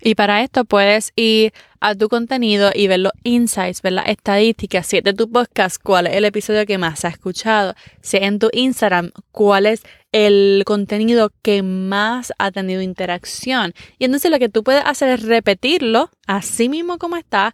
Y 0.00 0.14
para 0.14 0.42
esto 0.42 0.64
puedes 0.64 1.12
ir 1.14 1.52
a 1.78 1.94
tu 1.94 2.08
contenido 2.08 2.70
y 2.74 2.86
ver 2.86 3.00
los 3.00 3.12
insights, 3.22 3.82
ver 3.82 3.92
las 3.92 4.08
estadísticas, 4.08 4.86
si 4.86 4.96
es 4.96 5.04
de 5.04 5.12
tu 5.12 5.30
podcast, 5.30 5.76
cuál 5.82 6.06
es 6.06 6.14
el 6.14 6.24
episodio 6.24 6.64
que 6.64 6.78
más 6.78 7.04
has 7.04 7.12
escuchado, 7.12 7.74
si 8.00 8.16
es 8.16 8.22
en 8.22 8.38
tu 8.38 8.48
Instagram, 8.54 9.10
cuál 9.30 9.66
es 9.66 9.82
el 10.10 10.62
contenido 10.64 11.32
que 11.42 11.62
más 11.62 12.32
ha 12.38 12.50
tenido 12.50 12.80
interacción. 12.80 13.74
Y 13.98 14.06
entonces 14.06 14.30
lo 14.30 14.38
que 14.38 14.48
tú 14.48 14.64
puedes 14.64 14.82
hacer 14.86 15.10
es 15.10 15.22
repetirlo 15.24 16.08
así 16.26 16.70
mismo 16.70 16.96
como 16.96 17.18
está 17.18 17.52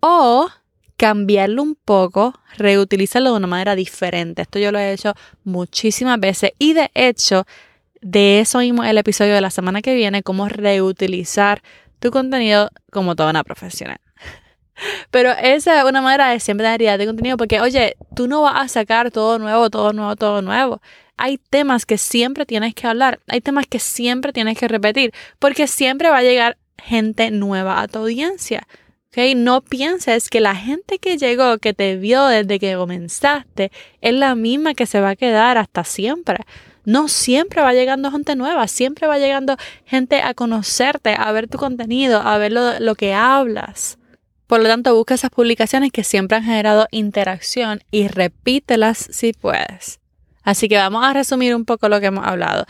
o 0.00 0.48
cambiarlo 0.96 1.62
un 1.62 1.76
poco, 1.76 2.34
reutilizarlo 2.56 3.30
de 3.30 3.36
una 3.36 3.46
manera 3.46 3.76
diferente. 3.76 4.42
Esto 4.42 4.58
yo 4.58 4.72
lo 4.72 4.80
he 4.80 4.92
hecho 4.92 5.14
muchísimas 5.44 6.18
veces 6.18 6.50
y 6.58 6.72
de 6.72 6.90
hecho 6.92 7.46
de 8.00 8.40
eso 8.40 8.58
mismo 8.58 8.84
el 8.84 8.98
episodio 8.98 9.34
de 9.34 9.40
la 9.40 9.50
semana 9.50 9.82
que 9.82 9.94
viene, 9.94 10.22
cómo 10.22 10.48
reutilizar 10.48 11.62
tu 11.98 12.10
contenido 12.10 12.70
como 12.92 13.16
toda 13.16 13.30
una 13.30 13.44
profesional. 13.44 13.98
Pero 15.10 15.32
esa 15.32 15.78
es 15.78 15.84
una 15.84 16.00
manera 16.00 16.30
de 16.30 16.40
siempre 16.40 16.66
dar 16.66 16.98
de 16.98 17.06
contenido 17.06 17.36
porque, 17.36 17.60
oye, 17.60 17.96
tú 18.14 18.28
no 18.28 18.42
vas 18.42 18.54
a 18.56 18.68
sacar 18.68 19.10
todo 19.10 19.38
nuevo, 19.38 19.70
todo 19.70 19.92
nuevo, 19.92 20.16
todo 20.16 20.42
nuevo. 20.42 20.80
Hay 21.16 21.38
temas 21.38 21.84
que 21.84 21.98
siempre 21.98 22.46
tienes 22.46 22.74
que 22.74 22.86
hablar, 22.86 23.18
hay 23.26 23.40
temas 23.40 23.66
que 23.66 23.80
siempre 23.80 24.32
tienes 24.32 24.56
que 24.56 24.68
repetir, 24.68 25.12
porque 25.38 25.66
siempre 25.66 26.10
va 26.10 26.18
a 26.18 26.22
llegar 26.22 26.58
gente 26.80 27.30
nueva 27.30 27.80
a 27.80 27.88
tu 27.88 27.98
audiencia. 27.98 28.66
¿okay? 29.08 29.34
No 29.34 29.62
pienses 29.62 30.28
que 30.28 30.40
la 30.40 30.54
gente 30.54 30.98
que 30.98 31.18
llegó, 31.18 31.58
que 31.58 31.74
te 31.74 31.96
vio 31.96 32.26
desde 32.26 32.60
que 32.60 32.76
comenzaste, 32.76 33.72
es 34.00 34.14
la 34.14 34.36
misma 34.36 34.74
que 34.74 34.86
se 34.86 35.00
va 35.00 35.10
a 35.10 35.16
quedar 35.16 35.58
hasta 35.58 35.82
siempre. 35.82 36.44
No 36.88 37.06
siempre 37.08 37.60
va 37.60 37.74
llegando 37.74 38.10
gente 38.10 38.34
nueva, 38.34 38.66
siempre 38.66 39.06
va 39.06 39.18
llegando 39.18 39.58
gente 39.84 40.22
a 40.22 40.32
conocerte, 40.32 41.14
a 41.18 41.30
ver 41.32 41.46
tu 41.46 41.58
contenido, 41.58 42.22
a 42.22 42.38
ver 42.38 42.50
lo, 42.50 42.94
que 42.94 43.12
hablas. 43.12 43.98
Por 44.46 44.62
lo 44.62 44.70
tanto, 44.70 44.94
busca 44.94 45.12
esas 45.12 45.28
publicaciones 45.28 45.92
que 45.92 46.02
siempre 46.02 46.38
han 46.38 46.44
generado 46.44 46.88
interacción 46.90 47.82
y 47.90 48.08
repítelas 48.08 49.06
si 49.10 49.34
puedes. 49.34 50.00
Así 50.42 50.66
que 50.66 50.78
vamos 50.78 51.04
a 51.04 51.12
resumir 51.12 51.54
un 51.54 51.66
poco 51.66 51.90
lo 51.90 52.00
que 52.00 52.06
hemos 52.06 52.26
hablado. 52.26 52.64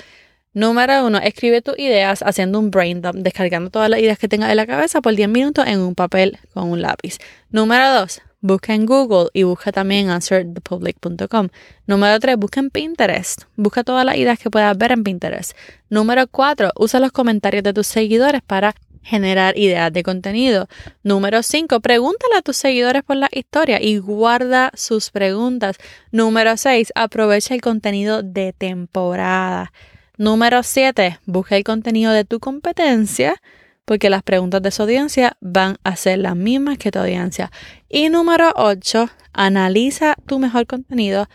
Número 0.53 1.07
uno, 1.07 1.19
escribe 1.19 1.63
tus 1.63 1.79
ideas 1.79 2.21
haciendo 2.23 2.59
un 2.59 2.73
brain 2.73 3.01
dump, 3.01 3.19
descargando 3.19 3.71
todas 3.71 3.89
las 3.89 4.01
ideas 4.01 4.19
que 4.19 4.27
tengas 4.27 4.51
en 4.51 4.57
la 4.57 4.67
cabeza 4.67 5.01
por 5.01 5.15
10 5.15 5.29
minutos 5.29 5.65
en 5.69 5.79
un 5.79 5.95
papel 5.95 6.39
con 6.53 6.69
un 6.69 6.83
lápiz. 6.83 7.19
Número 7.51 7.93
dos, 7.93 8.21
Busca 8.41 8.73
en 8.73 8.87
Google 8.87 9.31
y 9.33 9.43
busca 9.43 9.73
también 9.73 10.11
answerthepublic.com. 10.11 11.49
Número 11.87 12.21
3, 12.21 12.37
busca 12.37 12.61
en 12.61 12.71
Pinterest. 12.71 13.43
Busca 13.57 13.83
todas 13.83 14.05
las 14.05 14.17
ideas 14.17 14.39
que 14.39 14.49
puedas 14.49 14.79
ver 14.79 14.93
en 14.93 15.03
Pinterest. 15.03 15.57
Número 15.91 16.27
4, 16.29 16.71
usa 16.77 17.01
los 17.01 17.11
comentarios 17.11 17.65
de 17.65 17.73
tus 17.73 17.89
seguidores 17.89 18.41
para 18.43 18.75
generar 19.03 19.59
ideas 19.59 19.93
de 19.93 20.03
contenido. 20.03 20.69
Número 21.03 21.43
5, 21.43 21.81
pregúntale 21.81 22.37
a 22.37 22.43
tus 22.43 22.57
seguidores 22.57 23.03
por 23.03 23.17
la 23.17 23.29
historia 23.33 23.83
y 23.83 23.99
guarda 23.99 24.71
sus 24.75 25.11
preguntas. 25.11 25.77
Número 26.13 26.57
6, 26.57 26.93
aprovecha 26.95 27.55
el 27.55 27.61
contenido 27.61 28.23
de 28.23 28.53
temporada. 28.53 29.73
Número 30.17 30.63
7, 30.63 31.19
busca 31.27 31.57
el 31.57 31.65
contenido 31.65 32.13
de 32.13 32.25
tu 32.25 32.39
competencia 32.39 33.41
porque 33.89 34.11
las 34.11 34.23
preguntas 34.23 34.61
de 34.61 34.71
su 34.71 34.83
audiencia 34.83 35.39
van 35.41 35.79
a 35.83 35.97
ser 35.97 36.19
las 36.19 36.37
mismas 36.37 36.77
que 36.77 36.91
tu 36.91 36.99
audiencia. 36.99 37.51
Y 37.89 38.11
número 38.11 38.53
8, 38.55 39.09
analiza 39.33 40.15
tu 40.27 40.39
mejor 40.39 40.67
contenido 40.67 41.27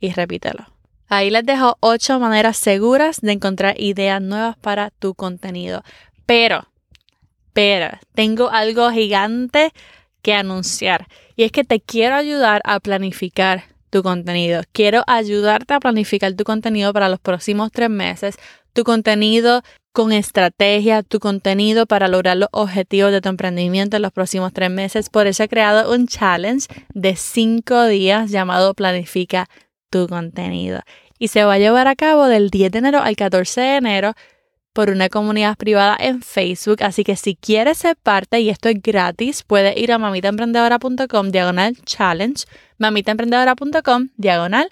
y 0.00 0.10
repítelo. 0.10 0.66
Ahí 1.08 1.30
les 1.30 1.46
dejo 1.46 1.76
8 1.78 2.18
maneras 2.18 2.56
seguras 2.56 3.20
de 3.20 3.30
encontrar 3.30 3.80
ideas 3.80 4.20
nuevas 4.20 4.56
para 4.56 4.90
tu 4.90 5.14
contenido. 5.14 5.84
Pero, 6.26 6.66
pero, 7.52 7.90
tengo 8.16 8.50
algo 8.50 8.90
gigante 8.90 9.70
que 10.20 10.34
anunciar. 10.34 11.06
Y 11.36 11.44
es 11.44 11.52
que 11.52 11.62
te 11.62 11.78
quiero 11.78 12.16
ayudar 12.16 12.60
a 12.64 12.80
planificar 12.80 13.62
tu 13.88 14.02
contenido. 14.02 14.62
Quiero 14.72 15.04
ayudarte 15.06 15.74
a 15.74 15.80
planificar 15.80 16.32
tu 16.34 16.42
contenido 16.42 16.92
para 16.92 17.08
los 17.08 17.20
próximos 17.20 17.70
tres 17.70 17.88
meses 17.88 18.36
tu 18.72 18.84
contenido 18.84 19.62
con 19.92 20.12
estrategia 20.12 21.02
tu 21.02 21.18
contenido 21.18 21.86
para 21.86 22.08
lograr 22.08 22.36
los 22.36 22.48
objetivos 22.52 23.12
de 23.12 23.20
tu 23.20 23.28
emprendimiento 23.28 23.96
en 23.96 24.02
los 24.02 24.12
próximos 24.12 24.52
tres 24.52 24.70
meses. 24.70 25.10
Por 25.10 25.26
eso 25.26 25.42
he 25.42 25.48
creado 25.48 25.92
un 25.92 26.06
challenge 26.06 26.68
de 26.94 27.16
cinco 27.16 27.86
días 27.86 28.30
llamado 28.30 28.74
Planifica 28.74 29.48
tu 29.90 30.08
contenido. 30.08 30.80
Y 31.18 31.28
se 31.28 31.44
va 31.44 31.54
a 31.54 31.58
llevar 31.58 31.88
a 31.88 31.96
cabo 31.96 32.26
del 32.26 32.50
10 32.50 32.72
de 32.72 32.78
enero 32.78 33.00
al 33.00 33.16
14 33.16 33.60
de 33.60 33.76
enero 33.76 34.14
por 34.72 34.90
una 34.90 35.08
comunidad 35.08 35.56
privada 35.56 35.96
en 35.98 36.22
Facebook. 36.22 36.82
Así 36.82 37.04
que 37.04 37.16
si 37.16 37.34
quieres 37.34 37.78
ser 37.78 37.96
parte, 37.96 38.40
y 38.40 38.48
esto 38.48 38.68
es 38.68 38.80
gratis, 38.80 39.42
puedes 39.42 39.76
ir 39.76 39.92
a 39.92 39.98
mamitaemprendedora.com 39.98 41.30
diagonal 41.30 41.76
challenge, 41.84 42.44
mamitaemprendedora.com 42.78 44.08
diagonal 44.16 44.70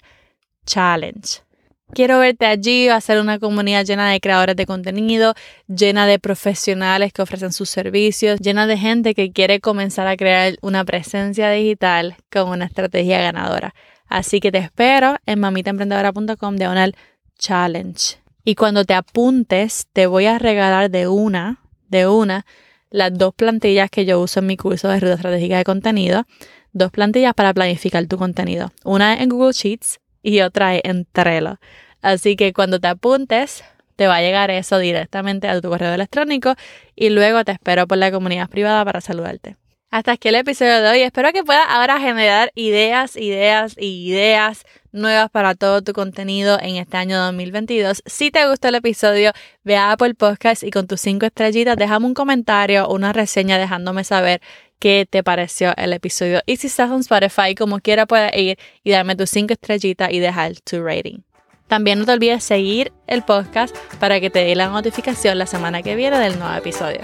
challenge. 0.65 1.48
Quiero 1.93 2.19
verte 2.19 2.45
allí, 2.45 2.87
va 2.87 2.95
a 2.95 3.01
ser 3.01 3.19
una 3.19 3.39
comunidad 3.39 3.83
llena 3.83 4.11
de 4.11 4.19
creadores 4.19 4.55
de 4.55 4.67
contenido, 4.67 5.33
llena 5.67 6.05
de 6.05 6.19
profesionales 6.19 7.11
que 7.11 7.23
ofrecen 7.23 7.51
sus 7.51 7.69
servicios, 7.69 8.39
llena 8.39 8.67
de 8.67 8.77
gente 8.77 9.15
que 9.15 9.31
quiere 9.31 9.59
comenzar 9.59 10.07
a 10.07 10.15
crear 10.15 10.55
una 10.61 10.85
presencia 10.85 11.49
digital 11.49 12.15
con 12.31 12.49
una 12.49 12.65
estrategia 12.65 13.19
ganadora. 13.19 13.73
Así 14.07 14.39
que 14.39 14.51
te 14.51 14.59
espero 14.59 15.15
en 15.25 15.39
mamitaemprendedora.com 15.39 16.55
diagonal 16.57 16.95
challenge. 17.39 18.17
Y 18.45 18.55
cuando 18.55 18.85
te 18.85 18.93
apuntes, 18.93 19.87
te 19.91 20.05
voy 20.05 20.27
a 20.27 20.37
regalar 20.37 20.91
de 20.91 21.07
una, 21.07 21.59
de 21.89 22.07
una, 22.07 22.45
las 22.91 23.13
dos 23.13 23.33
plantillas 23.33 23.89
que 23.89 24.05
yo 24.05 24.21
uso 24.21 24.39
en 24.39 24.47
mi 24.47 24.57
curso 24.57 24.89
de 24.89 24.99
ruta 24.99 25.15
estratégica 25.15 25.57
de 25.57 25.63
contenido. 25.63 26.25
Dos 26.71 26.91
plantillas 26.91 27.33
para 27.33 27.53
planificar 27.53 28.05
tu 28.05 28.17
contenido. 28.17 28.71
Una 28.83 29.15
en 29.15 29.29
Google 29.29 29.53
Sheets 29.53 29.99
y 30.21 30.41
otra 30.41 30.75
en 30.75 31.05
Trello. 31.11 31.59
Así 32.01 32.35
que 32.35 32.53
cuando 32.53 32.79
te 32.79 32.87
apuntes, 32.87 33.63
te 33.95 34.07
va 34.07 34.17
a 34.17 34.21
llegar 34.21 34.51
eso 34.51 34.77
directamente 34.77 35.47
a 35.47 35.59
tu 35.59 35.69
correo 35.69 35.93
electrónico 35.93 36.55
y 36.95 37.09
luego 37.09 37.43
te 37.43 37.51
espero 37.51 37.87
por 37.87 37.97
la 37.97 38.11
comunidad 38.11 38.49
privada 38.49 38.85
para 38.85 39.01
saludarte. 39.01 39.57
Hasta 39.91 40.11
aquí 40.11 40.27
el 40.27 40.35
episodio 40.35 40.81
de 40.81 40.87
hoy. 40.87 41.01
Espero 41.01 41.33
que 41.33 41.43
puedas 41.43 41.65
ahora 41.67 41.99
generar 41.99 42.51
ideas, 42.53 43.15
ideas 43.15 43.75
y 43.75 44.07
ideas 44.07 44.63
nuevas 44.91 45.31
para 45.31 45.55
todo 45.55 45.81
tu 45.81 45.93
contenido 45.93 46.59
en 46.61 46.75
este 46.75 46.97
año 46.97 47.17
2022. 47.17 48.03
Si 48.05 48.29
te 48.29 48.47
gustó 48.47 48.67
el 48.67 48.75
episodio, 48.75 49.31
ve 49.63 49.77
a 49.77 49.91
Apple 49.91 50.13
Podcast 50.13 50.61
y 50.63 50.69
con 50.69 50.85
tus 50.85 51.01
cinco 51.01 51.25
estrellitas 51.25 51.75
déjame 51.75 52.05
un 52.05 52.13
comentario 52.13 52.87
una 52.87 53.13
reseña 53.13 53.57
dejándome 53.57 54.03
saber 54.03 54.41
qué 54.79 55.07
te 55.09 55.23
pareció 55.23 55.73
el 55.77 55.93
episodio. 55.93 56.41
Y 56.45 56.57
si 56.57 56.67
estás 56.67 56.89
en 56.91 56.99
Spotify, 56.99 57.55
como 57.55 57.79
quiera 57.79 58.05
puedes 58.05 58.35
ir 58.35 58.57
y 58.83 58.91
darme 58.91 59.15
tus 59.15 59.29
cinco 59.29 59.53
estrellitas 59.53 60.11
y 60.11 60.19
dejar 60.19 60.53
tu 60.61 60.83
rating. 60.83 61.19
También 61.67 61.99
no 61.99 62.05
te 62.05 62.13
olvides 62.13 62.43
seguir 62.43 62.91
el 63.05 63.23
podcast 63.23 63.75
para 63.99 64.19
que 64.19 64.31
te 64.31 64.39
dé 64.39 64.55
la 64.55 64.69
notificación 64.69 65.37
la 65.37 65.45
semana 65.45 65.83
que 65.83 65.95
viene 65.95 66.17
del 66.17 66.39
nuevo 66.39 66.55
episodio. 66.55 67.01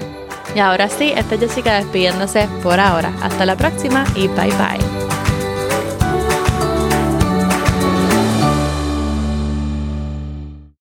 Y 0.55 0.59
ahora 0.59 0.89
sí, 0.89 1.13
esta 1.15 1.35
es 1.35 1.41
Jessica 1.41 1.75
despidiéndose 1.75 2.47
por 2.63 2.79
ahora. 2.79 3.13
Hasta 3.21 3.45
la 3.45 3.55
próxima 3.55 4.05
y 4.15 4.27
bye 4.29 4.49
bye. 4.53 5.24